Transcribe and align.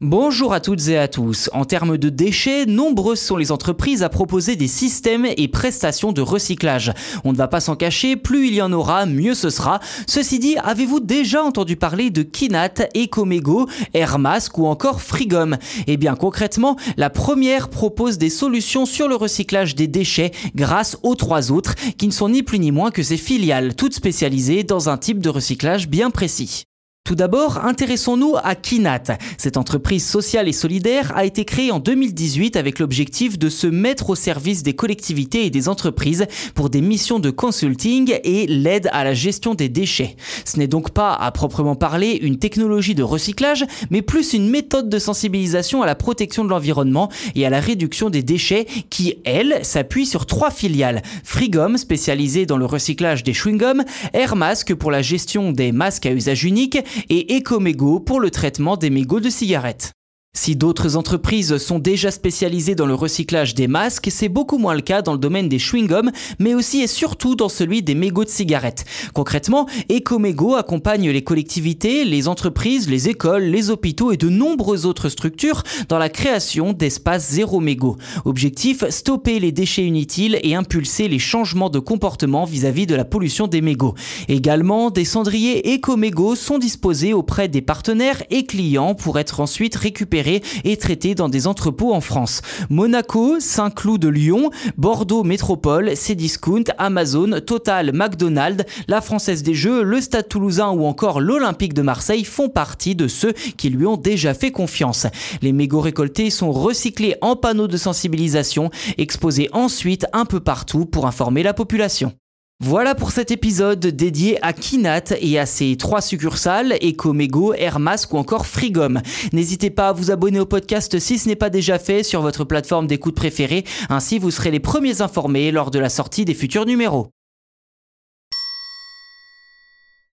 Bonjour 0.00 0.52
à 0.52 0.60
toutes 0.60 0.86
et 0.86 0.96
à 0.96 1.08
tous. 1.08 1.50
En 1.52 1.64
termes 1.64 1.98
de 1.98 2.08
déchets, 2.08 2.66
nombreuses 2.66 3.18
sont 3.18 3.36
les 3.36 3.50
entreprises 3.50 4.04
à 4.04 4.08
proposer 4.08 4.54
des 4.54 4.68
systèmes 4.68 5.26
et 5.36 5.48
prestations 5.48 6.12
de 6.12 6.20
recyclage. 6.20 6.92
On 7.24 7.32
ne 7.32 7.36
va 7.36 7.48
pas 7.48 7.58
s'en 7.58 7.74
cacher, 7.74 8.14
plus 8.14 8.46
il 8.46 8.54
y 8.54 8.62
en 8.62 8.72
aura, 8.72 9.06
mieux 9.06 9.34
ce 9.34 9.50
sera. 9.50 9.80
Ceci 10.06 10.38
dit, 10.38 10.56
avez-vous 10.62 11.00
déjà 11.00 11.42
entendu 11.42 11.74
parler 11.74 12.10
de 12.10 12.22
Kinat, 12.22 12.74
Ecomego, 12.94 13.68
Airmask 13.92 14.56
ou 14.56 14.66
encore 14.66 15.02
Frigom? 15.02 15.56
Eh 15.88 15.96
bien 15.96 16.14
concrètement, 16.14 16.76
la 16.96 17.10
première 17.10 17.68
propose 17.68 18.18
des 18.18 18.30
solutions 18.30 18.86
sur 18.86 19.08
le 19.08 19.16
recyclage 19.16 19.74
des 19.74 19.88
déchets 19.88 20.30
grâce 20.54 20.96
aux 21.02 21.16
trois 21.16 21.50
autres 21.50 21.74
qui 21.96 22.06
ne 22.06 22.12
sont 22.12 22.28
ni 22.28 22.44
plus 22.44 22.60
ni 22.60 22.70
moins 22.70 22.92
que 22.92 23.02
ses 23.02 23.16
filiales, 23.16 23.74
toutes 23.74 23.94
spécialisées 23.94 24.62
dans 24.62 24.90
un 24.90 24.96
type 24.96 25.18
de 25.18 25.28
recyclage 25.28 25.88
bien 25.88 26.10
précis. 26.10 26.66
Tout 27.08 27.14
d'abord, 27.14 27.64
intéressons-nous 27.64 28.34
à 28.44 28.54
Kinat. 28.54 29.16
Cette 29.38 29.56
entreprise 29.56 30.06
sociale 30.06 30.46
et 30.46 30.52
solidaire 30.52 31.10
a 31.16 31.24
été 31.24 31.46
créée 31.46 31.72
en 31.72 31.78
2018 31.78 32.54
avec 32.54 32.78
l'objectif 32.78 33.38
de 33.38 33.48
se 33.48 33.66
mettre 33.66 34.10
au 34.10 34.14
service 34.14 34.62
des 34.62 34.74
collectivités 34.74 35.46
et 35.46 35.50
des 35.50 35.70
entreprises 35.70 36.26
pour 36.54 36.68
des 36.68 36.82
missions 36.82 37.18
de 37.18 37.30
consulting 37.30 38.18
et 38.24 38.46
l'aide 38.46 38.90
à 38.92 39.04
la 39.04 39.14
gestion 39.14 39.54
des 39.54 39.70
déchets. 39.70 40.16
Ce 40.44 40.58
n'est 40.58 40.66
donc 40.66 40.90
pas 40.90 41.14
à 41.14 41.32
proprement 41.32 41.76
parler 41.76 42.18
une 42.20 42.38
technologie 42.38 42.94
de 42.94 43.02
recyclage, 43.02 43.64
mais 43.88 44.02
plus 44.02 44.34
une 44.34 44.50
méthode 44.50 44.90
de 44.90 44.98
sensibilisation 44.98 45.80
à 45.80 45.86
la 45.86 45.94
protection 45.94 46.44
de 46.44 46.50
l'environnement 46.50 47.10
et 47.34 47.46
à 47.46 47.48
la 47.48 47.60
réduction 47.60 48.10
des 48.10 48.22
déchets 48.22 48.66
qui, 48.90 49.14
elle, 49.24 49.60
s'appuie 49.64 50.04
sur 50.04 50.26
trois 50.26 50.50
filiales. 50.50 51.00
Frigom, 51.24 51.78
spécialisée 51.78 52.44
dans 52.44 52.58
le 52.58 52.66
recyclage 52.66 53.24
des 53.24 53.32
chewing-gums, 53.32 53.86
Airmask 54.12 54.74
pour 54.74 54.90
la 54.90 55.00
gestion 55.00 55.52
des 55.52 55.72
masques 55.72 56.04
à 56.04 56.12
usage 56.12 56.44
unique 56.44 56.76
et 57.08 57.38
Ecomego 57.38 58.00
pour 58.00 58.20
le 58.20 58.30
traitement 58.30 58.76
des 58.76 58.90
mégots 58.90 59.20
de 59.20 59.30
cigarettes. 59.30 59.92
Si 60.40 60.54
d'autres 60.54 60.94
entreprises 60.94 61.56
sont 61.58 61.80
déjà 61.80 62.12
spécialisées 62.12 62.76
dans 62.76 62.86
le 62.86 62.94
recyclage 62.94 63.56
des 63.56 63.66
masques, 63.66 64.06
c'est 64.08 64.28
beaucoup 64.28 64.56
moins 64.56 64.74
le 64.74 64.82
cas 64.82 65.02
dans 65.02 65.10
le 65.10 65.18
domaine 65.18 65.48
des 65.48 65.58
chewing-gums, 65.58 66.12
mais 66.38 66.54
aussi 66.54 66.80
et 66.80 66.86
surtout 66.86 67.34
dans 67.34 67.48
celui 67.48 67.82
des 67.82 67.96
mégots 67.96 68.24
de 68.24 68.30
cigarettes. 68.30 68.84
Concrètement, 69.14 69.66
Ecomego 69.90 70.54
accompagne 70.54 71.10
les 71.10 71.24
collectivités, 71.24 72.04
les 72.04 72.28
entreprises, 72.28 72.88
les 72.88 73.08
écoles, 73.08 73.42
les 73.42 73.70
hôpitaux 73.70 74.12
et 74.12 74.16
de 74.16 74.28
nombreuses 74.28 74.86
autres 74.86 75.08
structures 75.08 75.64
dans 75.88 75.98
la 75.98 76.08
création 76.08 76.72
d'espaces 76.72 77.30
zéro 77.30 77.58
mégots. 77.58 77.96
Objectif, 78.24 78.88
stopper 78.90 79.40
les 79.40 79.50
déchets 79.50 79.86
inutiles 79.86 80.38
et 80.44 80.54
impulser 80.54 81.08
les 81.08 81.18
changements 81.18 81.68
de 81.68 81.80
comportement 81.80 82.44
vis-à-vis 82.44 82.86
de 82.86 82.94
la 82.94 83.04
pollution 83.04 83.48
des 83.48 83.60
mégots. 83.60 83.96
Également, 84.28 84.90
des 84.90 85.04
cendriers 85.04 85.74
Ecomego 85.74 86.36
sont 86.36 86.58
disposés 86.58 87.12
auprès 87.12 87.48
des 87.48 87.60
partenaires 87.60 88.22
et 88.30 88.46
clients 88.46 88.94
pour 88.94 89.18
être 89.18 89.40
ensuite 89.40 89.74
récupérés 89.74 90.27
et 90.64 90.76
traités 90.76 91.14
dans 91.14 91.28
des 91.28 91.46
entrepôts 91.46 91.92
en 91.92 92.00
France. 92.00 92.42
Monaco, 92.70 93.40
Saint-Cloud 93.40 94.00
de 94.00 94.08
Lyon, 94.08 94.50
Bordeaux 94.76 95.24
Métropole, 95.24 95.96
Cdiscount, 95.96 96.64
Amazon, 96.78 97.40
Total, 97.44 97.92
McDonald's, 97.92 98.64
la 98.86 99.00
Française 99.00 99.42
des 99.42 99.54
Jeux, 99.54 99.82
le 99.82 100.00
Stade 100.00 100.28
Toulousain 100.28 100.70
ou 100.70 100.84
encore 100.84 101.20
l'Olympique 101.20 101.74
de 101.74 101.82
Marseille 101.82 102.24
font 102.24 102.48
partie 102.48 102.94
de 102.94 103.08
ceux 103.08 103.32
qui 103.32 103.70
lui 103.70 103.86
ont 103.86 103.96
déjà 103.96 104.34
fait 104.34 104.50
confiance. 104.50 105.06
Les 105.42 105.52
mégots 105.52 105.80
récoltés 105.80 106.30
sont 106.30 106.52
recyclés 106.52 107.16
en 107.20 107.36
panneaux 107.36 107.68
de 107.68 107.76
sensibilisation, 107.76 108.70
exposés 108.96 109.48
ensuite 109.52 110.06
un 110.12 110.24
peu 110.24 110.40
partout 110.40 110.84
pour 110.84 111.06
informer 111.06 111.42
la 111.42 111.54
population. 111.54 112.12
Voilà 112.60 112.96
pour 112.96 113.12
cet 113.12 113.30
épisode 113.30 113.78
dédié 113.86 114.36
à 114.44 114.52
Kinat 114.52 115.14
et 115.20 115.38
à 115.38 115.46
ses 115.46 115.76
trois 115.76 116.00
succursales, 116.00 116.72
Ecomego, 116.82 117.54
Airmask 117.54 118.12
ou 118.12 118.16
encore 118.16 118.46
Frigom. 118.46 119.00
N'hésitez 119.32 119.70
pas 119.70 119.90
à 119.90 119.92
vous 119.92 120.10
abonner 120.10 120.40
au 120.40 120.46
podcast 120.46 120.98
si 120.98 121.18
ce 121.18 121.28
n'est 121.28 121.36
pas 121.36 121.50
déjà 121.50 121.78
fait 121.78 122.02
sur 122.02 122.20
votre 122.20 122.42
plateforme 122.42 122.88
d'écoute 122.88 123.14
préférée, 123.14 123.64
ainsi 123.88 124.18
vous 124.18 124.32
serez 124.32 124.50
les 124.50 124.58
premiers 124.58 125.02
informés 125.02 125.52
lors 125.52 125.70
de 125.70 125.78
la 125.78 125.88
sortie 125.88 126.24
des 126.24 126.34
futurs 126.34 126.66
numéros. 126.66 127.12